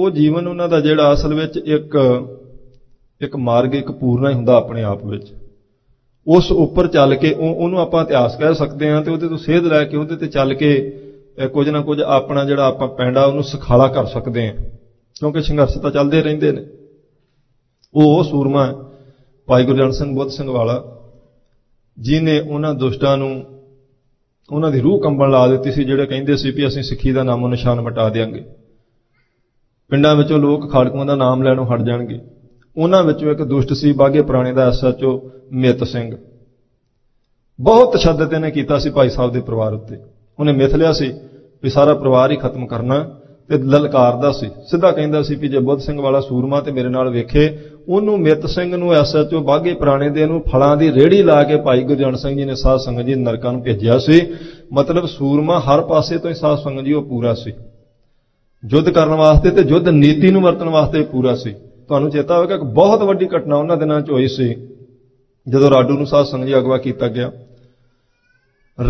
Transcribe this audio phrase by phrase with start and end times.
[0.00, 1.96] ਉਹ ਜੀਵਨ ਉਹਨਾਂ ਦਾ ਜਿਹੜਾ ਅਸਲ ਵਿੱਚ ਇੱਕ
[3.20, 5.32] ਇੱਕ ਮਾਰਗ ਇੱਕ ਪੂਰਨਾ ਹੀ ਹੁੰਦਾ ਆਪਣੇ ਆਪ ਵਿੱਚ।
[6.26, 9.64] ਉਸ ਉੱਪਰ ਚੱਲ ਕੇ ਉਹ ਉਹਨੂੰ ਆਪਾਂ ਇਤਿਹਾਸ ਕਹਿ ਸਕਦੇ ਹਾਂ ਤੇ ਉਹਦੇ ਤੋਂ ਸੇਧ
[9.64, 10.70] ਲੈ ਕੇ ਉਹਦੇ ਤੇ ਚੱਲ ਕੇ
[11.42, 14.54] ਅਹ, ਕੁਝ ਨਾ ਕੁਝ ਆਪਣਾ ਜਿਹੜਾ ਆਪਾਂ ਪੈਂਡਾ ਉਹਨੂੰ ਸਖਾਲਾ ਕਰ ਸਕਦੇ ਹਾਂ।
[15.20, 16.64] ਕਿਉਂਕਿ ਸੰਘਰਸ਼ ਤਾਂ ਚੱਲਦੇ ਰਹਿੰਦੇ ਨੇ।
[17.94, 18.72] ਉਹ ਉਹ ਸੂਰਮਾ ਹੈ,
[19.46, 20.96] ਭਾਈ ਗੁਰਜਨ ਸਿੰਘ ਬੁੱਧ ਸਿੰਘ ਵਾਲਾ
[21.98, 23.44] ਜਿਨੇ ਉਹਨਾਂ ਦੁਸ਼ਟਾਂ ਨੂੰ
[24.52, 27.48] ਉਹਨਾਂ ਦੀ ਰੂਹ ਕੰਬਣ ਲਾ ਦਿੱਤੀ ਸੀ ਜਿਹੜੇ ਕਹਿੰਦੇ ਸੀ ਵੀ ਅਸੀਂ ਸਿੱਖੀ ਦਾ ਨਾਮੋ
[27.48, 28.44] ਨਿਸ਼ਾਨ ਮਿਟਾ ਦੇਵਾਂਗੇ
[29.90, 32.18] ਪਿੰਡਾਂ ਵਿੱਚੋਂ ਲੋਕ ਖਾੜਕੂਆਂ ਦਾ ਨਾਮ ਲੈਣੋਂ ਹਟ ਜਾਣਗੇ।
[32.76, 35.20] ਉਹਨਾਂ ਵਿੱਚੋਂ ਇੱਕ ਦੁਸ਼ਟ ਸੀ ਬਾਗੇ ਪੁਰਾਣੇ ਦਾ ਐਸਐਚਓ
[35.52, 36.16] ਮਿੱਤ ਸਿੰਘ।
[37.58, 39.96] ਬਹੁਤ ਤਸ਼ੱਦਦ ਇਹਨੇ ਕੀਤਾ ਸੀ ਭਾਈ ਸਾਹਿਬ ਦੇ ਪਰਿਵਾਰ ਉੱਤੇ।
[40.38, 41.12] ਉਹਨੇ ਮਿੱਥ ਲਿਆ ਸੀ
[41.62, 42.98] ਵੀ ਸਾਰਾ ਪਰਿਵਾਰ ਹੀ ਖਤਮ ਕਰਨਾ
[43.50, 47.08] ਤੇ ਲਲਕਾਰਦਾ ਸੀ। ਸਿੱਧਾ ਕਹਿੰਦਾ ਸੀ ਵੀ ਜੇ ਬੁੱਧ ਸਿੰਘ ਵਾਲਾ ਸੂਰਮਾ ਤੇ ਮੇਰੇ ਨਾਲ
[47.08, 51.56] ਵੇਖੇ, ਉਹਨੂੰ ਮਿੱਤ ਸਿੰਘ ਨੂੰ ਐਸਐਚਓ ਬਾਗੇ ਪੁਰਾਣੇ ਦੇ ਨੂੰ ਫਲਾਂ ਦੀ ਰੇੜੀ ਲਾ ਕੇ
[51.56, 54.20] ਭਾਈ ਗੁਰਜਨ ਸਿੰਘ ਜੀ ਨੇ ਸਾਧ ਸੰਗਤ ਜੀ ਨਰਕਾਂ ਨੂੰ ਭੇਜਿਆ ਸੀ।
[54.72, 57.52] ਮਤਲਬ ਸੂਰਮਾ ਹਰ ਪਾਸੇ ਤੋਂ ਹੀ ਸਾਧ ਸੰਗਤ ਜੀ ਉਹ ਪੂਰਾ ਸੀ।
[58.68, 61.52] ਯੁੱਧ ਕਰਨ ਵਾਸਤੇ ਤੇ ਯੁੱਧ ਨੀਤੀ ਨੂੰ ਵਰਤਣ ਵਾਸਤੇ ਪੂਰਾ ਸੀ।
[61.88, 64.54] ਤੁਹਾਨੂੰ ਚੇਤਾ ਹੋਵੇਗਾ ਕਿ ਬਹੁਤ ਵੱਡੀ ਘਟਨਾ ਉਹਨਾਂ ਦਿਨਾਂ 'ਚ ਹੋਈ ਸੀ,
[65.48, 67.30] ਜਦੋਂ ਰਾਡੂ ਨੂੰ ਸਾਧ ਸੰਗਤ ਜੀ ਅਗਵਾ ਕੀਤਾ ਗਿਆ।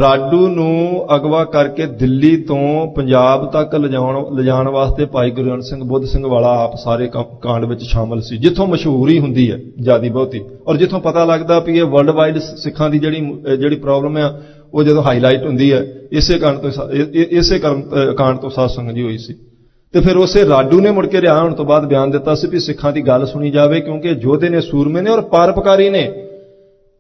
[0.01, 6.05] ਰਾਡੂ ਨੂੰ ਅਗਵਾ ਕਰਕੇ ਦਿੱਲੀ ਤੋਂ ਪੰਜਾਬ ਤੱਕ ਲਿਜਾਉਣ, ਲਿਜਾਣ ਵਾਸਤੇ ਭਾਈ ਗੁਰਜਨ ਸਿੰਘ ਬੁੱਧ
[6.05, 10.41] ਸਿੰਘ ਵਾਲਾ ਆਪ ਸਾਰੇ ਕ- ਕਾਂਡ ਵਿੱਚ ਸ਼ਾਮਲ ਸੀ, ਜਿੱਥੋਂ ਮਸ਼ਹੂਰੀ ਹੁੰਦੀ ਹੈ ਜਿਆਦੀ ਬਹੁਤੀ।
[10.67, 14.41] ਔਰ ਜਿੱਥੋਂ ਪਤਾ ਲੱਗਦਾ ਵੀ ਇਹ ਵਰਲਡ ਵਾਈਡ ਸਿੱਖਾਂ ਦੀ ਜਿਹੜੀ ਅਹ ਜਿਹੜੀ ਪ੍ਰੋਬਲਮ ਆ,
[14.75, 18.37] ਉਹ ਜਦੋਂ ਹਾਈਲਾਈਟ ਹੁੰਦੀ ਹੈ, ਇਸੇ ਕਾਰਨ ਤੋਂ ਸਾ- ਇਹ- ਇਹ- ਇਸੇ ਕਾਰਨ, ਅਹ ਕਾਂਡ
[18.37, 19.35] ਤੋਂ ਸਾਧ ਸੰਗਤ ਜੀ ਹੋਈ ਸੀ।
[19.93, 22.59] ਤੇ ਫਿਰ ਉਸੇ ਰਾਡੂ ਨੇ ਮੁੜ ਕੇ ਰਿਹਾ ਹੋਣ ਤੋਂ ਬਾਅਦ ਬਿਆਨ ਦਿੱਤਾ ਸੀ ਵੀ
[22.59, 26.29] ਸਿੱਖਾਂ ਦੀ ਗੱਲ ਸੁਣੀ ਜਾਵੇ ਕਿਉਂਕਿ ਯੋਧੇ ਨੇ, ਸੂਰਮੇ ਨੇ ਔਰ ਪਰਪਕਾਰੀ ਨੇ।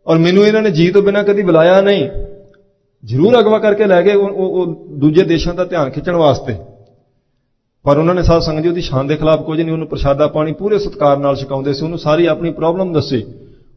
[0.06, 2.10] ਔਰ ਮੈਨੂੰ ਇਹਨਾਂ ਨੇ ਜੀ ਤੋਂ ਬਿਨਾਂ ਕਦੀ ਬੁਲਾਇਆ ਨਹੀਂ।
[3.05, 6.55] ਜ਼ਰੂਰ ਅਗਵਾ ਕਰਕੇ ਲੈ ਗਏ ਉਹ- ਉਹ ਉਹ ਦੂਜੇ ਦੇਸ਼ਾਂ ਦਾ ਧਿਆਨ ਖਿੱਚਣ ਵਾਸਤੇ।
[7.82, 10.52] ਪਰ ਉਹਨਾਂ ਨੇ ਸਾਧ ਸੰਗਤ ਜੀ ਉਹਦੀ ਸ਼ਾਨ ਦੇ ਖਿਲਾਫ ਕੁਝ ਨਹੀਂ, ਉਹਨੂੰ ਪ੍ਰਸ਼ਾਦਾ ਪਾਣੀ
[10.52, 13.27] ਪੂਰੇ ਸਤਿਕਾਰ ਨਾਲ ਛਕਾਉਂਦੇ ਸੀ, ਉਹਨੂੰ ਸਾਰੀ ਆਪਣੀ ਪ੍ਰੋਬਲਮ ਦੱਸੀ।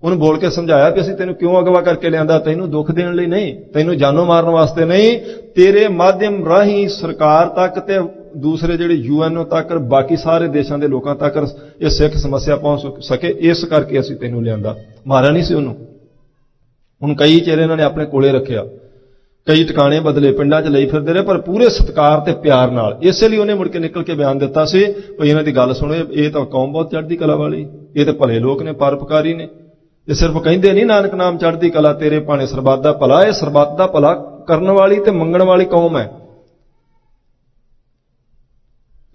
[0.03, 2.39] ਉਹਨੂੰ ਬੋਲ ਕੇ ਸਮਝਾਇਆ ਕਿ ਅਸੀਂ ਤੈਨੂੰ ਕਿਉਂ ਅਗਵਾ ਕਰਕੇ ਲਿਆਂਦਾ?
[2.39, 5.19] ਤੈਨੂੰ ਦੁੱਖ ਦੇਣ ਲਈ ਨਹੀਂ, ਤੈਨੂੰ ਜਾਨੋਂ ਮਾਰਨ ਵਾਸਤੇ ਨਹੀਂ।
[5.55, 11.15] ਤੇਰੇ ਮਾਧਿਅਮ ਰਾਹੀਂ ਸਰਕਾਰ ਤੱਕ ਤੇ ਦੂਸਰੇ ਜਿਹੜੇ ਯੂਐਨਓ ਤੱਕ ਬਾਕੀ ਸਾਰੇ ਦੇਸ਼ਾਂ ਦੇ ਲੋਕਾਂ
[11.15, 11.47] ਤੱਕ
[11.81, 14.75] ਇਹ ਸਿੱਖ ਸਮੱਸਿਆ ਪਹੁੰਚ ਸਕੇ, ਇਸ ਕਰਕੇ ਅਸੀਂ ਤੈਨੂੰ ਲਿਆਂਦਾ।
[15.07, 15.75] ਮਾਰਿਆ ਨਹੀਂ ਸੀ ਉਹਨੂੰ।
[17.01, 18.65] ਹੁਣ ਕਈ ਚਿਹਰੇ ਇਹਨਾਂ ਨੇ ਆਪਣੇ ਕੋਲੇ ਰੱਖਿਆ।
[19.47, 23.29] ਕਈ ਟਿਕਾਣੇ ਬਦਲੇ ਪਿੰਡਾਂ 'ਚ ਲਈ ਫਿਰਦੇ ਰਹੇ, ਪਰ ਪੂਰੇ ਸਤਿਕਾਰ ਤੇ ਪਿਆਰ ਨਾਲ। ਇਸੇ
[23.29, 24.85] ਲਈ ਉਹਨੇ ਮੁੜ ਕੇ ਨਿਕਲ ਕੇ ਬਿਆਨ ਦਿੱਤਾ ਸੀ,
[25.19, 28.39] ਭਈ ਇਹਨਾਂ ਦੀ ਗੱਲ ਸੁਣੋ, ਇਹ ਤਾਂ ਕੌਮ ਬਹੁਤ ਚੜ੍ਹਦੀ ਕਲਾ ਵਾਲੀ। ਇਹ ਤਾਂ ਭਲੇ
[28.39, 29.47] ਲੋਕ ਨੇ, ਪਰਪਕਾਰੀ ਨੇ।
[30.09, 33.77] ਇਹ ਸਿਰਫ ਕਹਿੰਦੇ ਨਹੀਂ, ਨਾਨਕ ਨਾਮ ਚੜ੍ਹਦੀ ਕਲਾ ਤੇਰੇ ਭਾਣੇ ਸਰਬੱਤ ਦਾ ਭਲਾ ਇਹ ਸਰਬੱਤ
[33.77, 34.13] ਦਾ ਭਲਾ
[34.47, 36.11] ਕਰਨ ਵਾਲੀ ਤੇ ਮੰਗਣ ਵਾਲੀ ਕੌਮ ਹੈ।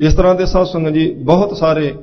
[0.00, 1.94] ਇਸ ਤਰ੍ਹਾਂ ਦੇ ਸਾਧ ਸੰਗਤ ਜੀ ਬਹੁਤ ਸਾਰੇ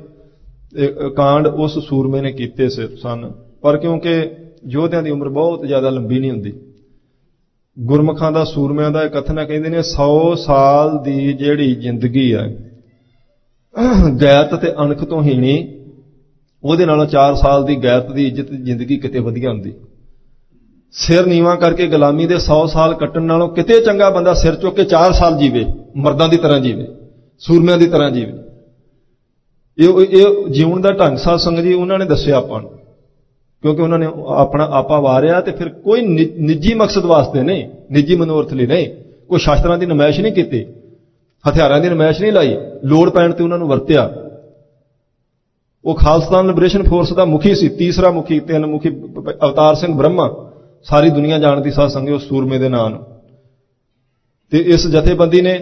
[0.76, 4.30] ਇਹ, ਕਾਂਡ ਉਸ ਸੂਰਮੇ ਨੇ ਕੀਤੇ ਸ- ਸਨ। ਪਰ ਕਿਉਂਕਿ
[4.68, 6.52] ਯੋਧਿਆਂ ਦੀ ਉਮਰ ਬਹੁਤ ਜ਼ਿਆਦਾ ਲੰਬੀ ਨਹੀਂ ਹੁੰਦੀ।
[7.78, 12.70] ਗੁਰਮਖਾਂ ਦਾ ਸੂਰਮਿਆਂ ਦਾ ਇਹ ਕਥਨ ਹੈ ਕਹਿੰਦੇ ਨੇ 100 ਸਾਲ ਦੀ ਜਿਹੜੀ ਜ਼ਿੰਦਗੀ ਹੈ
[14.22, 15.68] ਗੈਰਤ ਤੇ ਅਣਖ ਤੋਂ ਹੀਣੀ
[16.64, 19.72] ਉਹਦੇ ਨਾਲੋਂ 4 ਸਾਲ ਦੀ ਗੈਰਤ ਦੀ ਇੱਜ਼ਤ ਦੀ ਜ਼ਿੰਦਗੀ ਕਿਤੇ ਵਧੀਆ ਹੁੰਦੀ।
[20.92, 24.84] ਸਿਰ ਨੀਵਾ ਕਰਕੇ ਗੁਲਾਮੀ ਦੇ 100 ਸਾਲ ਕੱਟਣ ਨਾਲੋਂ ਕਿਤੇ ਚੰਗਾ ਬੰਦਾ ਸਿਰ ਚੁੱਕ ਕੇ
[24.84, 26.86] 4 ਸਾਲ ਜੀਵੇ ਮਰਦਾਂ ਦੀ ਤਰ੍ਹਾਂ ਜੀਵੇ।
[27.38, 28.32] ਸੂਰਮਿਆਂ ਦੀ ਤਰ੍ਹਾਂ ਜੀਵੇ
[29.78, 32.70] ਇਹ ਇਹ ਜੀਵਨ ਦਾ ਢੰਗ ਸਾਧ ਸੰਗਤ ਜੀ ਉਹਨਾਂ ਨੇ ਦੱਸਿਆ ਆਪਾਂ ਨੂੰ।
[33.62, 38.16] ਕਿਉਂਕਿ ਉਹਨਾਂ ਨੇ ਆਪਣਾ ਆਪਾ ਵਾਰਿਆ ਤੇ ਫਿਰ ਕੋਈ ਨਿ- ਨਿੱਜੀ ਮਕਸਦ ਵਾਸਤੇ ਨਹੀਂ, ਨਿੱਜੀ
[38.16, 38.88] ਮਨੋਰਥ ਲਈ ਨਹੀਂ।
[39.28, 40.66] ਕੋਈ ਸ਼ਾਸਤਰਾਂ ਦੀ ਨਮਾਇਸ਼ ਨਹੀਂ ਕੀਤੀ,
[41.48, 44.14] ਹਥਿਆਰਾਂ ਦੀ ਨਮਾਇਸ਼ ਨਹੀਂ ਲਾਈ, ਲੋੜ ਪੈਣ ਤੇ ਉਹਨਾਂ ਨੂੰ ਵਰਤਿਆ।
[45.84, 49.94] ਉਹ ਖਾਲਸਤਾਨ ਲਿਬਰੇਸ਼ਨ ਫੋਰਸ ਦਾ ਮੁਖੀ ਸੀ, ਤੀਸਰਾ ਮੁਖੀ, ਤਿੰਨ ਮੁਖੀ ਪ- ਪ- ਅਵਤਾਰ ਸਿੰਘ
[49.94, 50.52] ਬ੍ਰਹਮਾ।
[50.82, 53.06] ਸਾਰੀ ਦੁਨੀਆ ਜਾਣਦੀ ਸਾਧ ਸੰਗਤ ਉਸ ਸੂਰਮੇ ਦੇ ਨਾਂ ਨੂੰ।
[54.50, 55.60] ਤੇ ਇਸ ਜਥੇਬੰਦੀ ਨੇ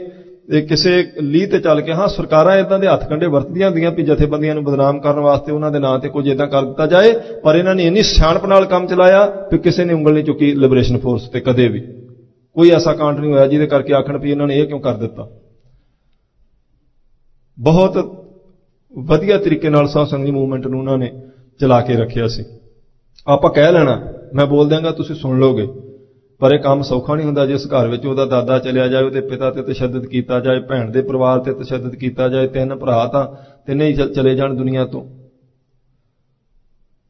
[0.53, 4.03] ਇਹ ਕਿਸੇ ਲੀਹ ਤੇ ਚੱਲ ਕੇ, ਹਾਂ, ਸਰਕਾਰਾਂ ਇਦਾਂ ਦੇ ਹੱਥ ਕੰਡੇ ਵਰਤਦੀਆਂ ਹੁੰਦੀਆਂ ਵੀ
[4.03, 7.12] ਜਥੇਬੰਦੀਆਂ ਨੂੰ ਬਦਨਾਮ ਕਰਨ ਵਾਸਤੇ ਉਹਨਾਂ ਦੇ ਨਾਂ ਤੇ ਕੁਝ ਇਦਾਂ ਕਰ ਦਿੱਤਾ ਜਾਏ,
[7.44, 10.99] ਪਰ ਇਹਨਾਂ ਨੇ ਇੰਨੀ ਸਿਆਣਪ ਨਾਲ ਕੰਮ ਚਲਾਇਆ ਕਿ ਕਿਸੇ ਨੇ ਉਂਗਲ ਨਹੀਂ ਚੁੱਕੀ ਲਿਬਰੇਸ਼ਨ
[10.99, 11.81] ਫੋਰਸ ਤੇ ਕਦੇ ਵੀ।
[12.55, 15.28] ਕੋਈ ਐਸਾ ਕਾਂਡ ਨਹੀਂ ਹੋਇਆ ਜਿਹਦੇ ਕਰਕੇ ਆਖਣ ਵੀ ਇਹਨਾਂ ਨੇ ਇਹ ਕਿਉਂ ਕਰ ਦਿੱਤਾ।
[17.59, 17.97] ਬਹੁਤ
[18.99, 21.12] ਵਧੀਆ ਤਰੀਕੇ ਨਾਲ ਸਾਧ ਸੰਗਤ ਦੀ ਮੂਵਮੈਂਟ ਨੂੰ ਉਹਨਾਂ ਨੇ
[21.61, 22.44] ਚਲਾ ਕੇ ਰੱਖਿਆ ਸੀ।
[23.28, 25.66] ਆਪਾਂ ਕਹਿ ਲੈਣਾ, ਮੈਂ ਬੋਲ ਦਿਆਂਗਾ, ਤੁਸੀਂ ਸੁਣ ਲਓਗੇ।
[26.38, 29.50] ਪਰ ਇਹ ਕੰਮ ਸੌਖਾ ਨਹੀਂ ਹੁੰਦਾ ਜਿਸ ਘਰ ਵਿੱਚ ਉਹਦਾ ਦਾਦਾ ਚਲਿਆ ਜਾਏ, ਉਹਦੇ ਪਿਤਾ
[29.50, 33.26] ਤੇ ਤਸ਼ੱਦਦ ਕੀਤਾ ਜਾਏ, ਭੈਣ ਦੇ ਪਰਿਵਾਰ ਤੇ ਤਸ਼ੱਦਦ ਕੀਤਾ ਜਾਏ, ਤਿੰਨ ਭਰਾ ਤਾਂ
[33.66, 35.08] ਤਿੰਨੇ ਹੀ ਚਲ- ਚਲੇ ਜਾਣ ਦੁਨੀਆ ਤੋਂ।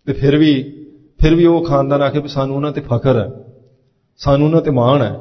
[0.06, 0.80] ਤੇ ਫਿਰ ਵੀ
[1.20, 3.30] ਫਿਰ ਵੀ ਉਹ ਖਾਨਦਾਨ ਆਖੇ ਵੀ ਸਾਨੂੰ ਉਹਨਾਂ ਤੇ ਫਖਰ ਹੈ,
[4.16, 5.20] ਸਾਨੂੰ ਉਹਨਾਂ ਤੇ ਮਾਣ ਹੈ।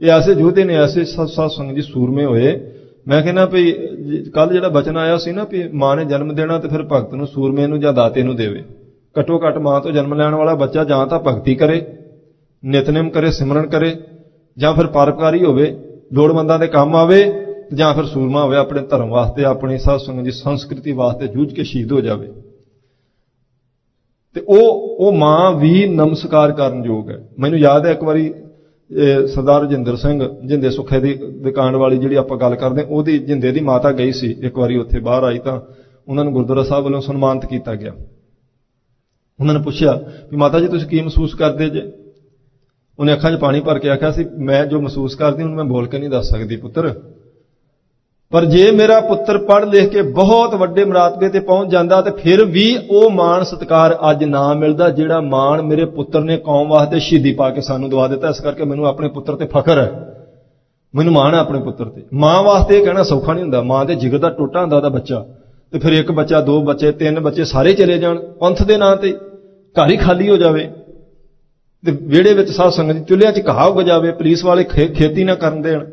[0.00, 2.72] ਇਹ ਐਸੇ ਯੋਧੇ ਨੇ, ਐਸੇ ਸਤ ਸਤ ਸੰਗ ਜੀ ਸੂਰਮੇ ਹੋਏ।
[3.08, 3.72] ਮੈਂ ਕਹਿੰਦਾ ਵੀ
[4.34, 7.26] ਕੱਲ ਜਿਹੜਾ ਬਚਨ ਆਇਆ ਸੀ ਨਾ ਵੀ ਮਾਂ ਨੇ ਜਨਮ ਦੇਣਾ ਤੇ ਫਿਰ ਭਗਤ ਨੂੰ
[7.26, 8.64] ਸੂਰਮੇ ਨੂੰ ਜਾਂ ਦਾਤੇ ਨੂੰ ਦੇਵੇ।
[9.18, 11.86] ਘੱਟੋ ਘੱਟ ਮਾਂ ਤੋਂ ਜਨਮ ਲੈਣ ਵਾਲਾ ਬੱਚਾ ਜਾਂ ਤਾਂ ਭਗਤੀ ਕਰੇ।
[12.64, 13.96] ਨਿਤਨੇਮ ਕਰੇ ਸਿਮਰਨ ਕਰੇ
[14.58, 15.76] ਜਾਂ ਫਿਰ ਪਰਪਕਾਰੀ ਹੋਵੇ
[16.12, 17.32] ਲੋੜਵੰਦਾਂ ਦੇ ਕੰਮ ਆਵੇ
[17.74, 21.64] ਜਾਂ ਫਿਰ ਸੂਰਮਾ ਹੋਵੇ ਆਪਣੇ ਧਰਮ ਵਾਸਤੇ ਆਪਣੀ ਸਾਧ ਸੰਗਤ ਦੀ ਸੰਸਕ੍ਰਿਤੀ ਵਾਸਤੇ ਜੂਝ ਕੇ
[21.64, 22.28] ਸ਼ਹੀਦ ਹੋ ਜਾਵੇ।
[24.34, 28.34] ਤੇ ਉਹ ਉਹ ਮਾਂ ਵੀ ਨਮਸਕਾਰ ਕਰਨ ਯੋਗ ਹੈ। ਮੈਨੂੰ ਯਾਦ ਹੈ ਇੱਕ ਵਾਰੀ
[28.90, 33.18] ਇਹ ਸਰਦਾਰ ਰਜਿੰਦਰ ਸਿੰਘ ਜਿੰਦੇ ਸੁਖੇ ਦੀ ਦੁਕਾਨ ਵਾਲੀ ਜਿਹੜੀ ਆਪਾਂ ਗੱਲ ਕਰਦੇ ਹਾਂ, ਉਹਦੀ
[33.18, 35.60] ਜਿੰਦੇ ਦੀ ਮਾਤਾ ਗਈ ਸੀ ਇੱਕ ਵਾਰੀ ਉੱਥੇ ਬਾਹਰ ਆਈ ਤਾਂ
[36.08, 37.92] ਉਹਨਾਂ ਨੂੰ ਗੁਰਦੁਆਰਾ ਸਾਹਿਬ ਵੱਲੋਂ ਸਨਮਾਨਿਤ ਕੀਤਾ ਗਿਆ।
[39.40, 39.92] ਉਹਨਾਂ ਨੇ ਪੁੱਛਿਆ
[40.30, 41.92] ਵੀ ਮਾਤਾ ਜੀ ਤੁਸੀਂ ਕੀ ਮਹਿਸੂਸ ਕਰਦੇ ਜੇ?
[42.98, 45.86] ਉਹਨੇ ਅੱਖਾਂ 'ਚ ਪਾਣੀ ਭਰ ਕੇ ਆਖਿਆ ਸੀ, ਮੈਂ ਜੋ ਮਹਿਸੂਸ ਕਰਦੀ ਹੁਣ ਮੈਂ ਬੋਲ
[45.86, 46.94] ਕੇ ਨਹੀਂ ਦੱਸ ਸਕਦੀ ਪੁੱਤਰ।
[48.30, 52.44] ਪਰ ਜੇ ਮੇਰਾ ਪੁੱਤਰ ਪੜ੍ਹ ਲਿਖ ਕੇ ਬਹੁਤ ਵੱਡੇ ਮਰਾਤਬੇ ਤੇ ਪਹੁੰਚ ਜਾਂਦਾ, ਤੇ ਫਿਰ
[52.44, 57.32] ਵੀ ਉਹ ਮਾਣ ਸਤਕਾਰ ਅੱਜ ਨਾ ਮਿਲਦਾ, ਜਿਹੜਾ ਮਾਣ ਮੇਰੇ ਪੁੱਤਰ ਨੇ ਕੌਮ ਵਾਸਤੇ ਸ਼ਹੀਦੀ
[57.32, 60.14] ਪਾ ਕੇ ਸਾਨੂੰ ਦਵਾ ਦਿੱਤਾ। ਇਸ ਕਰਕੇ ਮੈਨੂੰ ਆਪਣੇ ਪੁੱਤਰ ਤੇ ਫਖਰ ਹੈ।
[60.94, 63.94] ਮੈਨੂੰ ਮਾਣ ਹੈ ਆਪਣੇ ਪੁੱਤਰ ਤੇ। ਮਾਂ ਵਾਸਤੇ ਇਹ ਕਹਿਣਾ ਸੌਖਾ ਨਹੀਂ ਹੁੰਦਾ। ਮਾਂ ਦੇ
[63.94, 65.24] ਜਿਗਰ ਦਾ ਟੋਟਾ ਹੁੰਦਾ ਉਹਦਾ ਬੱਚਾ।
[65.72, 69.12] ਤੇ ਫਿਰ ਇੱਕ ਬੱਚਾ, ਦੋ ਬੱਚੇ, ਤਿੰਨ ਬੱਚੇ ਸਾਰੇ ਚਲੇ ਜਾਣ। ਪੰਥ ਦੇ ਨਾਂ ਤੇ
[69.76, 70.70] ਘਰ ਹੀ ਖਾਲੀ ਹੋ ਜਾਵੇ।
[71.86, 75.34] ਤੇ ਵਿਹੜੇ ਵਿੱਚ ਸਾਧ ਸੰਗਤ ਦੀ ਚੁੱਲ੍ਹਿਆਂ 'ਚ ਘਾਹ ਉੱਗ ਜਾਵੇ ਪੁਲਿਸ ਵਾਲੇ ਖੇਤੀ ਨਾ
[75.34, 75.84] ਕਰਨ ਦੇਣ।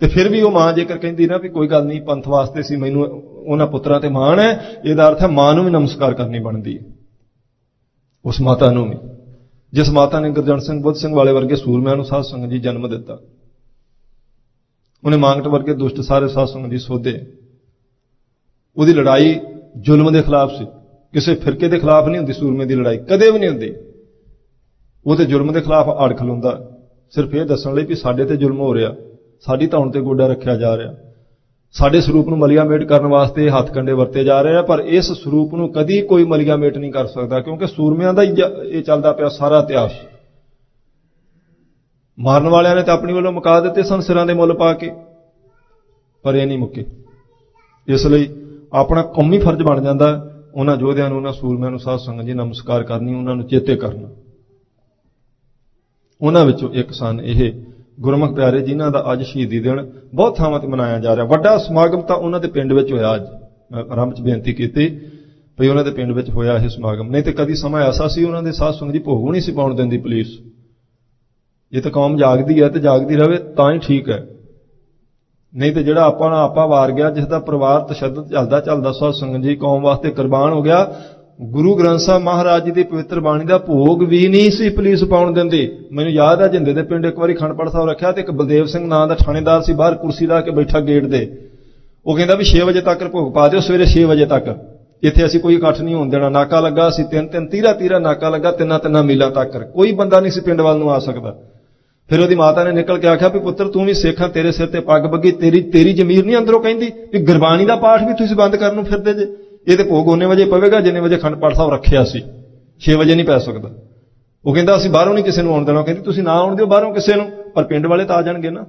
[0.00, 2.76] ਤੇ ਫਿਰ ਵੀ ਉਹ ਮਾਂ ਜੇਕਰ ਕਹਿੰਦੀ ਨਾ ਵੀ ਕੋਈ ਗੱਲ ਨਹੀਂ, ਪੰਥ ਵਾਸਤੇ ਸੀ,
[2.76, 6.78] ਮੈਨੂੰ ਉਹਨਾਂ ਪੁੱਤਰਾਂ ਤੇ ਮਾਣ ਹੈ, ਇਹਦਾ ਅਰਥ ਹੈ ਮਾਂ ਨੂੰ ਵੀ ਨਮਸਕਾਰ ਕਰਨੀ ਬਣਦੀ
[6.78, 6.82] ਹੈ।
[8.24, 8.96] ਉਸ ਮਾਤਾ ਨੂੰ ਵੀ।
[9.72, 12.90] ਜਿਸ ਮਾਤਾ ਨੇ ਗੁਰਜਨ ਸਿੰਘ, ਬੁੱਧ ਸਿੰਘ ਵਾਲੇ ਵਰਗੇ ਸੂਰਮਿਆਂ ਨੂੰ ਸਾਧ ਸੰਗਤ ਜੀ ਜਨਮ
[12.90, 13.18] ਦਿੱਤਾ।
[15.04, 17.26] ਉਹਨੇ ਮੰਗਟ ਵਰਗੇ ਦੁਸ਼ਟ ਸਾਰੇ ਸਾਧ ਸੰਗਤ ਜੀ ਸੋਧੇ।
[18.76, 19.40] ਉਹਦੀ ਲੜਾਈ
[19.80, 20.66] ਜ਼ੁਲਮ ਦੇ ਖਿਲਾਫ ਸੀ।
[21.12, 23.74] ਕਿਸੇ ਫਿਰਕੇ ਦੇ ਖਿਲਾਫ ਨਹੀਂ ਹੁੰਦੀ ਸੂਰਮੇ ਦੀ ਲੜਾਈ, ਕਦੇ ਵੀ ਨਹੀਂ ਹੁੰਦੀ।
[25.06, 26.58] ਉਹ ਤੇ ਜ਼ੁਲਮ ਦੇ ਖਿਲਾਫ ਅੜ ਖਲੋਂਦਾ
[27.12, 28.94] ਸਿਰਫ ਇਹ ਦੱਸਣ ਲਈ ਵੀ ਸਾਡੇ ਤੇ ਜ਼ੁਲਮ ਹੋ ਰਿਹਾ।
[29.40, 30.94] ਸਾਡੀ ਧੌਣ ਤੇ ਗੋਡਾ ਰੱਖਿਆ ਜਾ ਰਿਹਾ।
[31.74, 35.12] ਸਾਡੇ ਸਰੂਪ ਨੂੰ ਮਲੀਆ ਮੇਟ ਕਰਨ ਵਾਸਤੇ ਹੱਥ ਕੰਡੇ ਵਰਤੇ ਜਾ ਰਹੇ ਆ, ਪਰ ਇਸ
[35.12, 38.34] ਸਰੂਪ ਨੂੰ ਕਦੀ ਕੋਈ ਮਲੀਆ ਮੇਟ ਨਹੀਂ ਕਰ ਸਕਦਾ, ਕਿਉਂਕਿ ਸੂਰਮਿਆਂ ਦਾ ਹੀ
[38.68, 39.92] ਇਹ ਚੱਲਦਾ ਪਿਆ ਸਾਰਾ ਇਤਿਹਾਸ।
[42.18, 44.90] ਮਾਰਨ ਵਾਲਿਆਂ ਨੇ ਤਾਂ ਆਪਣੀ ਵੱਲੋਂ ਮੁਕਾ ਦਿੱਤੇ ਸਨ ਸਿਰਾਂ ਦੇ ਮੁੱਲ ਪਾ ਕੇ,
[46.24, 46.84] ਪਰ ਇਹ ਨਹੀਂ ਮੁੱਕੇ।
[47.88, 48.28] ਇਸ ਲਈ
[48.72, 50.08] ਆਪਣਾ ਕੌਮੀ ਫਰਜ਼ ਬਣ ਜਾਂਦਾ,
[50.54, 54.08] ਉਹਨਾਂ ਯੋਧਿਆਂ ਨੂੰ, ਉਹਨਾਂ ਸੂਰਮਿਆਂ ਨੂੰ ਸਾਧ ਸੰਗਤ ਜੀ, ਨਮਸਕਾਰ ਕਰਨੀ, ਉਹਨਾਂ ਨੂੰ ਚੇਤੇ ਕਰਨਾ।
[56.20, 57.52] ਉਹਨਾਂ ਵਿੱਚੋਂ ਇੱਕ ਸਨ। ਇਹ
[58.00, 62.00] ਗੁਰਮੁਖ ਪਿਆਰੇ, ਜਿਨ੍ਹਾਂ ਦਾ ਅੱਜ ਸ਼ਹੀਦੀ ਦਿਨ ਬਹੁਤ ਥਾਵਾਂ ਤੇ ਮਨਾਇਆ ਜਾ ਰਿਹਾ। ਵੱਡਾ ਸਮਾਗਮ
[62.00, 63.22] ਤਾਂ ਉਹਨਾਂ ਦੇ ਪਿੰਡ ਵਿੱਚ ਹੋਇਆ। ਅੱਜ
[63.72, 64.88] ਮੈਂ ਆਰੰਭ 'ਚ ਬੇਨਤੀ ਕੀਤੀ
[65.58, 68.42] ਭਈ ਉਹਨਾਂ ਦੇ ਪਿੰਡ ਵਿੱਚ ਹੋਇਆ ਇਹ ਸਮਾਗਮ। ਨਹੀਂ ਤੇ ਕਦੀ ਸਮਾਂ ਐਸਾ ਸੀ, ਉਹਨਾਂ
[68.42, 70.38] ਦੇ ਸਾਧ ਸੰਗਤ ਜੀ ਭੋਗ ਨਹੀਂ ਸੀ ਪਾਉਣ ਦਿੰਦੀ ਪੁਲਿਸ।
[71.72, 74.26] ਇਹ ਤਾਂ ਕੌਮ ਜਾਗਦੀ ਹੈ ਤੇ ਜਾਗਦੀ ਰਵੇ ਤਾਂ ਹੀ ਠੀਕ ਹੈ।
[75.54, 79.12] ਨਹੀਂ ਤੇ ਜਿਹੜਾ ਆਪਾਂ ਨਾਲ ਆਪਾ ਵਾਰ ਗਿਆ, ਜਿਸ ਦਾ ਪਰਿਵਾਰ ਤਸ਼ੱਦਦ ਚੱਲਦਾ ਚੱਲਦਾ ਸਾਧ
[79.12, 80.84] ਸੰਗਤ ਜੀ ਕੌਮ ਵਾਸਤੇ ਕੁਰਬਾਨ ਹੋ ਗਿਆ
[81.40, 85.32] ਗੁਰੂ ਗ੍ਰੰਥ ਸਾਹਿਬ ਮਹਾਰਾਜ ਜੀ ਦੀ ਪਵਿੱਤਰ ਬਾਣੀ ਦਾ ਭੋਗ ਵੀ ਨਹੀਂ ਸੀ ਪੁਲਿਸ ਪਾਉਣ
[85.32, 88.66] ਦਿੰਦੀ। ਮੈਨੂੰ ਯਾਦ ਹੈ ਜਿੰਦੇ ਦੇ ਪਿੰਡ ਇੱਕ ਵਾਰੀ ਖੰਡਪੜ ਸਾਹਿਬ ਰੱਖਿਆ ਤੇ ਇੱਕ ਬਲਦੇਵ
[88.66, 91.38] ਸਿੰਘ ਨਾਂ ਦਾ ਥਾਣੇਦਾਰ ਸੀ, ਬਾਹਰ ਕੁਰਸੀ ਲਾ ਕੇ ਬੈਠਾ ਗੇਟ ਦੇ।
[92.06, 94.48] ਉਹ ਕਹਿੰਦਾ ਵੀ 6 ਵਜੇ ਤੱਕ ਭੋਗ ਪਾ ਦਿਓ, ਸਵੇਰੇ 6 ਵਜੇ ਤੱਕ।
[95.02, 98.28] ਇੱਥੇ ਅਸੀਂ ਕੋਈ ਇਕੱਠ ਨਹੀਂ ਹੋਣ ਦੇਣਾ। ਨਾਕਾ ਲੱਗਾ ਸੀ ਤਿੰਨ ਤਿੰਨ, ਤੀਰਾ ਤੀਰਾ ਨਾਕਾ
[98.28, 101.36] ਲੱਗਾ, ਤਿੰਨਾਂ ਤਿੰਨਾਂ ਮੀਲਾਂ ਤੱਕ। ਕੋਈ ਬੰਦਾ ਨਹੀਂ ਸੀ ਪਿੰਡ ਵੱਲ ਨੂੰ ਆ ਸਕਦਾ।
[102.08, 104.80] ਫਿਰ ਉਹਦੀ ਮਾਤਾ ਨੇ ਨਿਕਲ ਕੇ ਆਖਿਆ ਵੀ ਪੁੱਤਰ, ਤੂੰ ਵੀ ਸੇਖਾਂ ਤੇਰੇ ਸਿਰ ਤੇ
[104.80, 108.56] ਪੱਗ ਬੱਗੀ, ਤੇਰੀ ਤੇਰੀ ਜ਼ਮੀਰ ਨਹੀਂ ਅੰਦਰੋਂ ਕਹਿੰਦੀ ਵੀ ਗੁਰਬਾਣੀ ਦਾ ਪਾਠ ਵੀ ਤੁਸੀਂ ਬੰਦ
[108.56, 109.26] ਕਰਨ ਨੂੰ ਫਿਰਦੇ ਜੇ।
[109.66, 112.22] ਇਹ ਤੇ ਭੋਗ ਉਹਨੇ ਵਜੇ ਪਵੇਗਾ, ਜਿੰਨੇ ਵਜੇ ਖੰਡ ਪਾਠ ਸਾਹਿਬ ਰੱਖਿਆ ਸੀ।
[112.80, 113.70] 6 ਵਜੇ ਨਹੀਂ ਪੈ ਸਕਦਾ।
[114.44, 116.94] ਉਹ ਕਹਿੰਦਾ, ਅਸੀਂ ਬਾਹਰੋਂ ਨਹੀਂ ਕਿਸੇ ਨੂੰ ਆਉਣ ਦੇਣਾ। ਕਹਿੰਦੀ, ਤੁਸੀਂ ਨਾ ਆਉਣ ਦਿਓ ਬਾਹਰੋਂ
[116.94, 118.64] ਕਿਸੇ ਨੂੰ, ਪਰ ਪਿੰਡ ਵਾਲੇ ਤਾਂ ਆ ਜਾਣਗੇ ਨਾ।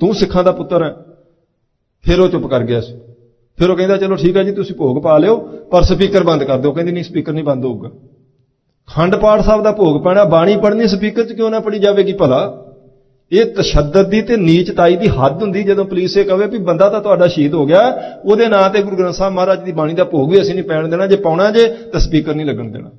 [0.00, 0.94] ਤੂੰ ਸਿੱਖਾਂ ਦਾ ਪੁੱਤਰ ਹੈ।
[2.02, 2.98] ਫਿਰ ਉਹ ਚੁੱਪ ਕਰ ਗਿਆ ਸੀ।
[3.58, 5.36] ਫਿਰ ਉਹ ਕਹਿੰਦਾ, ਚਲੋ ਠੀਕ ਹੈ ਜੀ, ਤੁਸੀਂ ਭੋਗ ਪਾ ਲਿਓ,
[5.70, 7.90] ਪਰ ਸਪੀਕਰ ਬੰਦ ਕਰ ਦਿਓ। ਕਹਿੰਦੀ, ਨਹੀਂ, ਸਪੀਕਰ ਨਹੀਂ ਬੰਦ ਹੋਊਗਾ।
[8.94, 12.69] ਖੰਡ ਪਾਠ ਸਾਹਿਬ ਦਾ ਭੋਗ ਪੈਣਾ, ਬਾਣੀ ਪੜ੍ਹਨੀ, ਸਪੀਕਰ 'ਚ ਕਿਉਂ ਨਾ ਪੜੀ ਜਾਵੇਗੀ ਭਲਾ?
[13.32, 17.00] ਇਹ ਤਸ਼ੱਦਦ ਦੀ ਤੇ ਨੀਚਤਾਈ ਦੀ ਹੱਦ ਹੁੰਦੀ ਜਦੋਂ ਪੁਲਿਸ ਇਹ ਕਹੇ ਵੀ ਬੰਦਾ ਤਾਂ
[17.00, 20.30] ਤੁਹਾਡਾ ਸ਼ਹੀਦ ਹੋ ਗਿਆ, ਉਹਦੇ ਨਾਂ ਤੇ ਗੁਰੂ ਗ੍ਰੰਥ ਸਾਹਿਬ ਮਹਾਰਾਜ ਦੀ ਬਾਣੀ ਦਾ ਭੋਗ
[20.30, 22.90] ਵੀ ਅਸੀਂ ਨਹੀਂ ਪੈਣ ਦੇਣਾ, ਜੇ ਪਾਉਣਾ ਜੇ ਤਾਂ ਸਪੀਕਰ ਨਹੀਂ ਲੱਗਣ ਦੇਣਾ।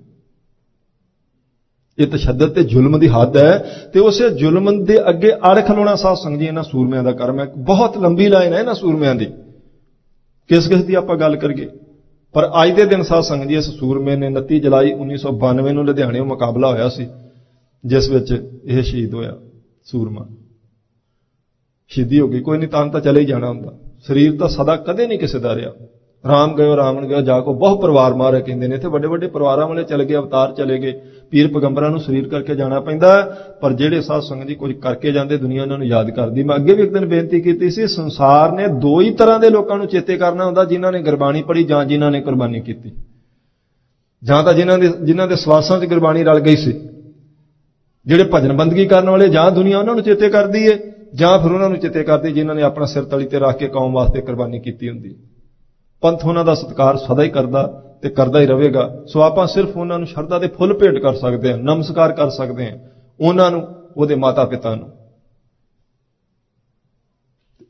[2.00, 3.58] ਇਹ ਤਸ਼ੱਦਦ ਤੇ ਜ਼ੁਲਮ ਦੀ ਹੱਦ ਹੈ
[3.94, 7.46] ਤੇ ਉਸੇ ਜ਼ੁਲਮ ਦੇ ਅੱਗੇ ਅੜ ਖਲੋਣਾ ਸਾਧ ਸੰਗਤ ਜੀ, ਇਹਨਾਂ ਸੂਰਮਿਆਂ ਦਾ ਕਰਮ ਹੈ।
[7.58, 9.26] ਬਹੁਤ ਲੰਬੀ ਲਾਈਨ ਹੈ ਇਹਨਾਂ ਸੂਰਮਿਆਂ ਦੀ।
[10.50, 11.70] ਕਿਸ ਕਿਸ ਦੀ ਆਪਾਂ ਗੱਲ ਕਰੀਏ?
[12.34, 16.26] ਪਰ ਅੱਜ ਦੇ ਦਿਨ ਸਾਧ ਸੰਗਤ ਜੀ, ਇਸ ਸੂਰਮੇ ਨੇ 29 ਜੁਲਾਈ 1992 ਨੂੰ ਲੁਧਿਆਣੇੋਂ
[16.26, 17.08] ਮੁਕਾਬਲਾ ਹੋਇਆ ਸੀ,
[17.86, 19.36] ਜਿਸ ਵਿੱਚ ਇਹ ਸ਼ਹੀਦ ਹੋਇਆ।
[19.86, 20.28] ਸੂਰਮਾ।
[21.88, 23.74] ਸ਼ਹੀਦੀ ਹੋ ਗਈ। ਕੋਈ ਨਹੀਂ, ਤਾਂ ਤਾਂ ਚਲੇ ਹੀ ਜਾਣਾ ਹੁੰਦਾ।
[24.08, 25.72] ਸਰੀਰ ਤਾਂ ਸਦਾ ਕਦੇ ਨਹੀਂ ਕਿਸੇ ਦਾ ਰਿਹਾ।
[26.28, 29.68] ਰਾਮ ਗਇਓ ਰਾਮਣ ਗਇਓ, ਜਾ ਕੋ ਬਹੁਤ ਪਰਿਵਾਰ ਮਾਰੇ ਕਹਿੰਦੇ ਨੇ। ਇੱਥੇ ਵੱਡੇ ਵੱਡੇ ਪਰਿਵਾਰਾਂ
[29.68, 31.02] ਵਾਲੇ ਚਲੇ ਗਏ, ਅਵਤਾਰ ਚਲੇ ਗਏ।
[31.32, 35.38] ਪੀਰ ਪਗੰਬਰਾਂ ਨੂੰ ਸਰੀਰ ਕਰਕੇ ਜਾਣਾ ਪੈਂਦਾ ਪਰ ਜਿਹੜੇ ਸਾਧ ਸੰਗਤ ਜੀ ਕੁਝ ਕਰਕੇ ਜਾਂਦੇ,
[35.38, 38.68] ਦੁਨੀਆ ਉਹਨਾਂ ਨੂੰ ਯਾਦ ਕਰਦੀ। ਮੈਂ ਅੱਗੇ ਵੀ ਇੱਕ ਦਿਨ ਬੇਨਤੀ ਕੀਤੀ ਸੀ, ਸੰਸਾਰ ਨੇ
[38.68, 42.12] ਦੋ ਹੀ ਤਰ੍ਹਾਂ ਦੇ ਲੋਕਾਂ ਨੂੰ ਚੇਤੇ ਕਰਨਾ ਹੁੰਦਾ, ਜਿਨ੍ਹਾਂ ਨੇ ਗੁਰਬਾਣੀ ਪੜ੍ਹੀ ਜਾਂ ਜਿਨ੍ਹਾਂ
[42.12, 42.92] ਨੇ ਕੁਰਬਾਨੀ ਕੀਤੀ।
[44.24, 46.90] ਜਾਂ ਤਾਂ ਜਿਨ੍ਹਾਂ ਦੇ ਜਿਨ੍ਹਾਂ ਦੇ ਸਵਾਸਾਂ 'ਚ ਗੁਰਬਾਣੀ ਰਲ ਗਈ ਸੀ।
[48.06, 50.78] ਜਿਹੜੇ ਭਜਨ ਬੰਦਗੀ ਕਰਨ ਵਾਲੇ ਜਾਂ ਦੁਨੀਆ ਉਹਨਾਂ ਨੂੰ ਚੇਤੇ ਕਰਦੀ ਏ,
[51.16, 53.94] ਜਾਂ ਫਿਰ ਉਹਨਾਂ ਨੂੰ ਚੇਤੇ ਕਰਦੀ ਜਿਨ੍ਹਾਂ ਨੇ ਆਪਣਾ ਸਿਰ ਤਲੀ ਤੇ ਰੱਖ ਕੇ ਕੌਮ
[53.94, 55.16] ਵਾਸਤੇ ਕੁਰਬਾਨੀ ਕੀਤੀ ਹੁੰਦੀ
[56.04, 57.64] ਪੰਥ ਉਹਨਾਂ ਦਾ ਸਤਿਕਾਰ ਸਦਾ ਹੀ ਕਰਦਾ
[58.02, 61.52] ਤੇ ਕਰਦਾ ਹੀ ਰਹੇਗਾ। ਸੋ ਆਪਾਂ ਸਿਰਫ ਉਹਨਾਂ ਨੂੰ ਸ਼ਰਧਾ ਦੇ ਫੁੱਲ ਭੇਟ ਕਰ ਸਕਦੇ
[61.52, 62.78] ਹਾਂ, ਨਮਸਕਾਰ ਕਰ ਸਕਦੇ ਹਾਂ,
[63.20, 63.62] ਉਹਨਾਂ ਨੂੰ,
[63.98, 64.90] ਉਹਦੇ ਮਾਤਾ ਪਿਤਾ ਨੂੰ।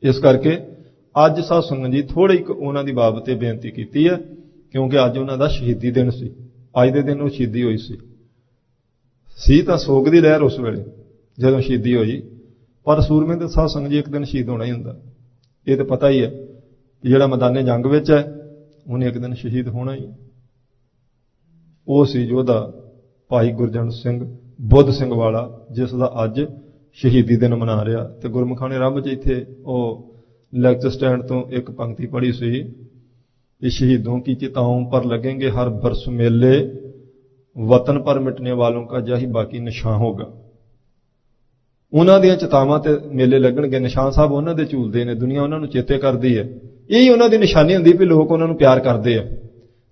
[0.02, 0.56] ਇਸ ਕਰਕੇ
[1.14, 4.16] ਅੱਜ ਸਾਧ ਸੰਗਤ ਜੀ ਥੋੜੀ ਇੱਕ ਉਹਨਾਂ ਦੀ ਬਾਬਤ ਤੇ ਬੇਨਤੀ ਕੀਤੀ ਹੈ,
[4.72, 6.34] ਕਿਉਂਕਿ ਅੱਜ ਉਹਨਾਂ ਦਾ ਸ਼ਹੀਦੀ ਦਿਨ ਸੀ।
[6.82, 7.98] ਅੱਜ ਦੇ ਦਿਨ ਉਹ ਸ਼ਹੀਦੀ ਹੋਈ ਸੀ।
[9.36, 10.84] ਸੀ ਤਾਂ ਸੋਗ ਦੀ ਲਹਿਰ ਉਸ ਵੇਲੇ,
[11.38, 12.22] ਜਦੋਂ ਸ਼ਹੀਦੀ ਹੋਈ।
[12.84, 15.00] ਪਰ ਸੂਰਮੇ ਦੇ ਸਾਧ ਸੰਗਤ ਜੀ ਇੱਕ ਦਿਨ ਸ਼ਹੀਦ ਹੋਣਾ ਹੀ ਹੁੰਦਾ।
[15.66, 16.30] ਇਹ ਤਾਂ ਪਤਾ ਹੀ ਹੈ
[17.02, 18.38] ਕਿ ਜਿਹੜਾ ਮੈਦਾਨੇ ਜੰਗ ਵਿੱਚ ਹੈ,
[18.90, 20.08] ਉਹਨੇ ਇੱਕ ਦਿਨ ਸ਼ਹੀਦ ਹੋਣਾ ਹੀ
[21.88, 22.72] ਉਹ ਸੀ ਯੋਧਾ
[23.28, 26.40] ਭਾਈ ਗੁਰਜਨ ਸਿੰਘ ਬੁੱਧ ਸਿੰਘ ਵਾਲਾ, ਜਿਸ ਦਾ ਅੱਜ
[26.92, 30.08] ਸ਼ਹੀਦੀ ਦਿਨ ਮਨਾ ਰਿਹਾ। ਤੇ ਗੁਰਮੁਖਾਂ ਨੇ ਰੱਬ 'ਚ ਇੱਥੇ ਉਹ
[30.54, 32.62] ਲੈਕਚਰ ਸਟੈਂਡ ਤੋਂ ਇੱਕ ਪੰਕਤੀ ਪੜ੍ਹੀ ਸੀ
[33.60, 36.78] ਕਿ ਸ਼ਹੀਦੋਂ ਕੀ ਚਿਤਾਓਂ ਪਰ ਲੱਗेंगे ਹਰ ਬਰਸ ਮੇਲੇ।
[37.58, 40.26] ਵਤਨ ਪਰ ਮਿਟਨੇ ਵਾਲੋਂ ਕਾ ਜਾਹੀ ਬਾਕੀ ਨਿਸ਼ਾਨ ਹੋਗਾ।
[41.92, 45.68] ਉਹਨਾਂ ਦੀਆਂ ਚਿਤਾਵਾਂ ਤੇ ਮੇਲੇ ਲੱਗਣਗੇ। ਨਿਸ਼ਾਨ ਸਾਹਿਬ ਉਹਨਾਂ ਦੇ ਝੂਲਦੇ ਨੇ। ਦੁਨੀਆ ਉਹਨਾਂ ਨੂੰ
[45.68, 46.48] ਚੇਤੇ ਕਰਦੀ ਹੈ।
[46.90, 49.24] ਇਹੀ ਉਹਨਾਂ ਦੀ ਨਿਸ਼ਾਨੀ ਹੁੰਦੀ ਵੀ ਲੋਕ ਉਹਨਾਂ ਨੂੰ ਪਿਆਰ ਕਰਦੇ ਆ।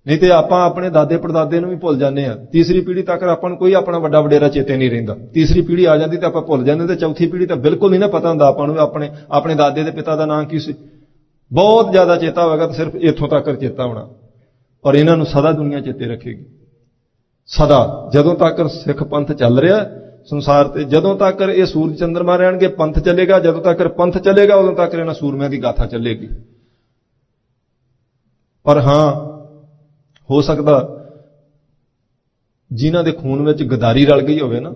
[0.07, 3.51] ਨਹੀਂ ਤੇ ਆਪਾਂ ਆਪਣੇ ਦਾਦੇ ਪੜਦਾਦੇ ਨੂੰ ਵੀ ਭੁੱਲ ਜਾਂਦੇ ਆ ਤੀਸਰੀ ਪੀੜ੍ਹੀ ਤੱਕ ਆਪਾਂ
[3.51, 6.65] ਨੂੰ ਕੋਈ ਆਪਣਾ ਵੱਡਾ ਵਡੇਰਾ ਚੇਤੇ ਨਹੀਂ ਰਹਿੰਦਾ। ਤੀਸਰੀ ਪੀੜ੍ਹੀ ਆ ਜਾਂਦੀ ਤੇ ਆਪਾਂ ਭੁੱਲ
[6.65, 9.83] ਜਾਂਦੇ ਤੇ ਚੌਥੀ ਪੀੜ੍ਹੀ ਤਾਂ ਬਿਲਕੁਲ ਨਹੀਂ ਨਾ ਪਤਾ ਹੁੰਦਾ ਆਪਾਂ ਨੂੰ ਆਪਣੇ ਆਪਣੇ ਦਾਦੇ
[9.83, 10.75] ਦੇ ਪਿਤਾ ਦਾ ਨਾਂ ਕੀ ਸੀ।
[11.53, 14.09] ਬਹੁਤ ਜ਼ਿਆਦਾ ਚੇਤਾ ਹੋਵੇਗਾ ਤਾਂ ਸਿਰਫ ਇੱਥੋਂ ਤੱਕ ਚੇਤਾ ਹੋਣਾ।
[14.85, 16.45] ਔਰ ਇਹਨਾਂ ਨੂੰ ਸਦਾ ਦੁਨੀਆ ਚੇਤੇ ਰੱਖੇਗੀ।
[17.53, 19.85] ਸਦਾ, ਜਦੋਂ ਤੱਕ ਸਿੱਖ ਪੰਥ ਚੱਲ ਰਿਹਾ,
[20.25, 24.75] ਸੰਸਾਰ ਤੇ ਜਦੋਂ ਤੱਕ ਇਹ ਸੂਰਜ ਚੰਦਰਮਾ ਰਹਿਣਗੇ, ਪੰਥ ਚੱਲੇਗਾ, ਜਦੋਂ ਤੱਕ ਪੰਥ ਚੱਲੇਗਾ, ਉਦੋਂ
[24.75, 26.29] ਤੱਕ ਇਹਨਾਂ ਸੂਰਮਿਆਂ ਦੀ ਗਾਥਾ ਚੱਲੇਗੀ।
[28.67, 29.11] ਪਰ ਹਾਂ,
[30.29, 30.77] ਹੋ ਸਕਦਾ
[32.71, 34.75] ਜਿਨ੍ਹਾਂ ਦੇ ਖੂਨ ਵਿੱਚ ਗਦਾਰੀ ਰਲ ਗਈ ਹੋਵੇ ਨਾ,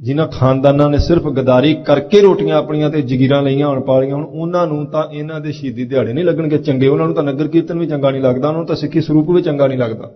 [0.00, 4.66] ਜਿਨ੍ਹਾਂ ਖਾਨਦਾਨਾਂ ਨੇ ਸਿਰਫ ਗਦਾਰੀ ਕਰਕੇ ਰੋਟੀਆਂ ਆਪਣੀਆਂ ਤੇ ਜਗੀਰਾਂ ਲਈਆਂ ਹੋਣ ਪਾਲੀਆਂ ਹੁਣ, ਉਹਨਾਂ
[4.66, 7.86] ਨੂੰ ਤਾਂ ਇਹਨਾਂ ਦੇ ਸ਼ਹੀਦੀ ਦਿਹਾੜੇ ਨਹੀਂ ਲੱਗਣਗੇ। ਚੰਗੇ ਉਹਨਾਂ ਨੂੰ ਤਾਂ ਨਗਰ ਕੀਰਤਨ ਵੀ
[7.86, 10.10] ਚੰਗਾ ਨਹੀਂ ਲੱਗਦਾ, ਉਹਨਾਂ ਨੂੰ ਤਾਂ ਸਿੱਖੀ ਸਰੂਪ ਵੀ ਚੰਗਾ ਨਹੀਂ ਲੱਗਦਾ।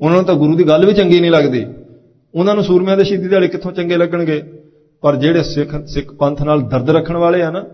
[0.00, 1.66] ਉਹਨਾਂ ਨੂੰ ਤਾਂ ਗੁਰੂ ਦੀ ਗੱਲ ਵੀ ਚੰਗੀ ਨਹੀਂ ਲੱਗਦੀ।
[2.34, 4.42] ਉਹਨਾਂ ਨੂੰ ਸੂਰਮਿਆਂ ਦੇ ਸ਼ਹੀਦੀ ਦਿਹਾੜੇ ਕਿੱਥੋਂ ਚੰਗੇ ਲੱਗਣਗੇ?
[5.00, 7.64] ਪਰ ਜਿਹੜੇ ਸਿੱਖ ਸਿੱਖ ਪੰਥ ਨਾਲ ਦਰਦ ਰੱਖਣ ਵਾਲੇ ਆ ਨਾ,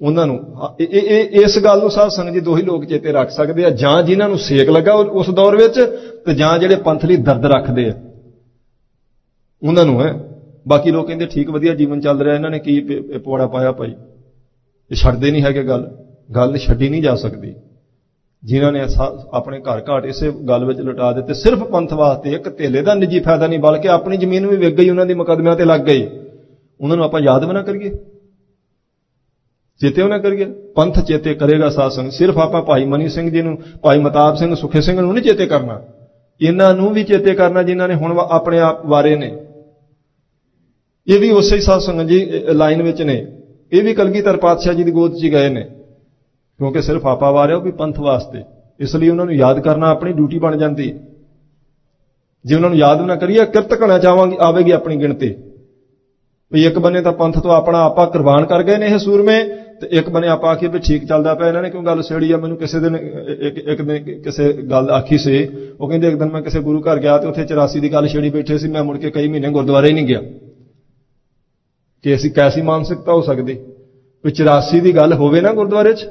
[0.00, 0.40] ਉਹਨਾਂ ਨੂੰ
[0.80, 3.70] ਇਹ ਇਹ ਇਸ ਗੱਲ ਨੂੰ ਸਾਧ ਸੰਗਤ ਜੀ ਦੋ ਹੀ ਲੋਕ ਚੇਤੇ ਰੱਖ ਸਕਦੇ ਆ।
[3.70, 5.80] ਜਾਂ ਜਿਨ੍ਹਾਂ ਨੂੰ ਸੇਕ ਲੱਗਾ ਉਸ ਦੌਰ ਵਿੱਚ,
[6.26, 7.94] ਤੇ ਜਾਂ ਜਿਹੜੇ ਪੰਥ ਲਈ ਦਰਦ ਰੱਖਦੇ ਆ।
[9.62, 10.12] ਉਹਨਾਂ ਨੂੰ, ਹੈ।
[10.68, 12.80] ਬਾਕੀ ਲੋਕ ਕਹਿੰਦੇ ਠੀਕ ਵਧੀਆ ਜੀਵਨ ਚੱਲ ਰਿਹਾ, ਇਹਨਾਂ ਨੇ ਕੀ
[13.24, 13.94] ਪਵਾੜਾ ਪਾਇਆ ਭਾਈ।
[14.90, 15.90] ਇਹ ਛੱਡਦੇ ਨਹੀਂ ਹੈਗੇ ਗੱਲ।
[16.34, 17.54] ਗੱਲ ਛੱਡੀ ਨਹੀਂ ਜਾ ਸਕਦੀ।
[18.46, 18.80] ਜਿਨ੍ਹਾਂ ਨੇ
[19.32, 23.20] ਆਪਣੇ ਘਰ ਘਾਟ ਇਸੇ ਗੱਲ ਵਿੱਚ ਲਟਾ ਦਿੱਤੇ। ਸਿਰਫ ਪੰਥ ਵਾਸਤੇ ਇੱਕ ਧੇਲੇ ਦਾ ਨਿੱਜੀ
[23.20, 26.06] ਫਾਇਦਾ ਨਹੀਂ, ਬਲਕਿ ਆਪਣੀ ਜ਼ਮੀਨ ਵੀ ਵਿਕ ਗਈ, ਉਹਨਾਂ ਦੀ ਮੁਕਦਮਿਆਂ ਤੇ ਲੱਗ ਗਈ।
[26.80, 27.90] ਉਹਨਾਂ ਨੂੰ ਆਪਾਂ ਯਾਦ ਵੀ ਨਾ ਕਰੀਏ।
[29.80, 30.44] ਚੇਤੇ ਉਹਨਾਂ ਕਰੀਏ।
[30.76, 34.54] ਪੰਥ ਚੇਤੇ ਕਰੇਗਾ ਸਾਧ ਸੰਗ ਸਿਰਫ ਆਪਾਂ ਭਾਈ ਮਨੀ ਸਿੰਘ ਜੀ ਨੂੰ, ਭਾਈ ਮਤਾਬ ਸਿੰਘ,
[34.54, 35.80] ਸੁਖੇ ਸਿੰਘ ਨੂੰ ਨਹੀਂ ਚੇਤੇ ਕਰਨਾ।
[36.40, 39.30] ਇਹਨਾਂ ਨੂੰ ਵੀ ਚੇਤੇ ਕਰਨਾ ਜਿਨ੍ਹਾਂ ਨੇ ਹੁਣ ਆਪਣੇ ਆਪ ਵਾਰੇ ਨੇ।
[41.06, 42.18] ਇਹ ਵੀ ਉਸੇ ਹੀ ਸਾਧ ਸੰਗਤ ਜੀ
[42.52, 43.26] ਲਾਈਨ ਵਿੱਚ ਨੇ।
[43.72, 45.68] ਇਹ ਵੀ ਕਲਗੀਧਰ ਪਾਤਸ਼ਾਹ ਜੀ ਦੀ ਗੋਦ 'ਚ ਗਏ ਨੇ।
[46.60, 48.42] ਕਿਉਂਕਿ ਸਿਰਫ ਆਪਾ ਵਾਰਿਆ ਉਹ ਵੀ ਪੰਥ ਵਾਸਤੇ।
[48.80, 50.92] ਇਸ ਲਈ ਉਹਨਾਂ ਨੂੰ ਯਾਦ ਕਰਨਾ ਆਪਣੀ ਡਿਊਟੀ ਬਣ ਜਾਂਦੀ
[52.44, 55.34] ਜੇ ਉਹਨਾਂ ਨੂੰ ਯਾਦ ਨਾ ਕਰੀਏ, ਕਿਰਤ ਕਣਾ ਚਾਹਾਂਗੇ ਆਵੇਗੀ ਆਪਣੀ ਗਿਣਤੀ।
[56.52, 59.42] ਵੀ ਇੱਕ ਬੰਨੇ ਤਾਂ ਪੰਥ ਤੋਂ ਆਪਣਾ ਆਪਾ ਕੁਰਬਾਨ ਕਰ ਗਏ ਨੇ ਇਹ ਸੂਰਮੇ,
[59.80, 62.36] ਤੇ ਇੱਕ ਬੰਨੇ ਆਪਾਂ ਆਖੀ ਵੀ ਠੀਕ ਚੱਲਦਾ ਪਿਆ ਇਹਨਾਂ ਨੇ, ਕਿਉਂ ਗੱਲ ਛੇੜੀ ਆ,
[62.36, 65.48] ਮੈਨੂੰ ਕਿਸੇ ਦਿਨ, ਇੱਕ ਇੱਕ ਦਿਨ ਕਿਸੇ ਗੱਲ ਆਖੀ ਸੀ,
[65.80, 68.30] ਉਹ ਕਹਿੰਦੇ ਇੱਕ ਦਿਨ ਮੈਂ ਕਿਸੇ ਗੁਰੂ ਘਰ ਗਿਆ ਤੇ ਉੱਥੇ 84 ਦੀ ਗੱਲ ਛੇੜੀ
[68.30, 70.20] ਬੈਠੇ ਸੀ, ਮੈਂ ਮੁੜ ਕੇ ਕਈ ਮਹੀਨੇ ਗੁਰਦੁਆਰੇ ਹੀ ਨਹੀਂ ਗਿਆ।
[72.04, 73.54] ਕਿ ਅਸੀਂ ਕੈਸੀ ਮਾਨਸਿਕਤਾ ਹੋ ਸਕਦੀ
[74.24, 76.08] ਕੋਈ 84 ਦੀ ਗੱਲ ਹੋਵੇ ਨਾ ਗੁਰਦੁਆਰੇ 'ਚ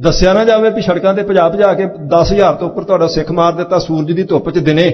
[0.00, 3.52] ਦੱਸਿਆ ਨਾ ਜਾਵੇ ਵੀ ਸੜਕਾਂ ਤੇ ਭਜਾ ਭਜਾ ਕੇ 10000 ਤੋਂ ਉੱਪਰ ਤੁਹਾਡਾ ਸਿੱਖ ਮਾਰ
[3.52, 4.90] ਦਿੱਤਾ, ਸੂਰਜ ਦੀ ਧੁੱਪ 'ਚ ਦਿਨੇ।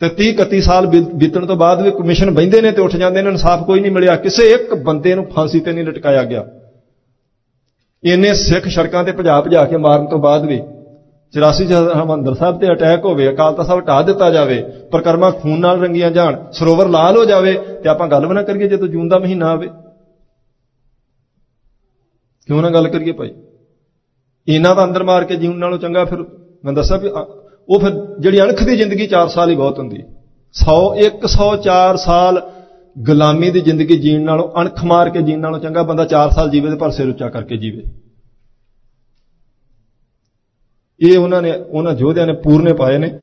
[0.00, 3.30] ਤੇ 30 31 ਸਾਲ ਬੀਤਣ ਤੋਂ ਬਾਅਦ ਵੀ ਕਮਿਸ਼ਨ ਬੈਂਦੇ ਨੇ ਤੇ ਉੱਠ ਜਾਂਦੇ ਨੇ,
[3.30, 6.44] ਇਨਸਾਫ ਕੋਈ ਨਹੀਂ ਮਿਲਿਆ। ਕਿਸੇ ਇੱਕ ਬੰਦੇ ਨੂੰ ਫਾਂਸੀ ਤੇ ਨਹੀਂ ਲਟਕਾਇਆ ਗਿਆ।
[8.04, 10.60] ਇੰਨੇ ਸਿੱਖ ਸੜਕਾਂ ਤੇ ਭਜਾ ਭਜਾ ਕੇ ਮਾਰਨ ਤੋਂ ਬਾਅਦ ਵੀ
[11.34, 15.60] 84 ਚ ਹਮੰਦਰ ਸਾਹਿਬ ਤੇ ਅਟੈਕ ਹੋਵੇ, ਅਕਾਲ ਤਖਤ ਸਾਹਿਬ ਢਾ ਦਿੱਤਾ ਜਾਵੇ, ਪ੍ਰਕਰਮਾ ਖੂਨ
[15.60, 19.08] ਨਾਲ ਰੰਗੀਆਂ ਜਾਣ, ਸਰੋਵਰ ਲਾਲ ਹੋ ਜਾਵੇ, ਤੇ ਆਪਾਂ ਗੱਲ ਵੀ ਨਾ ਕਰੀਏ ਜਦੋਂ ਜੂਨ
[19.08, 19.68] ਦਾ ਮਹੀਨਾ ਆਵੇ।
[22.48, 23.30] ਕਿਉਂ ਨਾ ਗੱਲ ਕਰੀਏ ਭਾਈ?
[24.48, 26.18] ਇਹਨਾਂ ਦਾ ਅੰਦਰ ਮਾਰ ਕੇ ਜੀਉਣ ਨਾਲੋਂ ਚੰਗਾ ਫਿਰ
[26.64, 27.08] ਮੈਂ ਦੱਸਾਂ ਵੀ
[27.68, 30.02] ਉਹ ਫਿਰ ਜਿਹੜੀ ਅਣਖ ਦੀ ਜ਼ਿੰਦਗੀ 4 ਸਾਲ ਹੀ ਬਹੁਤ ਹੁੰਦੀ
[30.54, 32.50] 100 104 ਸਾਲ
[32.98, 36.70] ਗੁਲਾਮੀ ਦੀ ਜ਼ਿੰਦਗੀ ਜੀਣ ਨਾਲੋਂ, ਅਣਖ ਮਾਰ ਕੇ ਜੀਣ ਨਾਲੋਂ ਚੰਗਾ ਬੰਦਾ 4 ਸਾਲ ਜੀਵੇ
[36.70, 37.82] ਤੇ ਪਰ ਸਿਰ ਉੱਚਾ ਕਰਕੇ ਜੀਵੇ।
[41.00, 43.18] ਇਹ ਉਹਨਾਂ ਨੇ, ਉਹਨਾਂ ਯੋਧਿਆਂ ਨੇ ਪੂਰਨੇ ਪਾਏ ਨੇ।